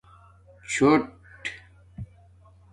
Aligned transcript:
څُݸٹ 0.71 1.01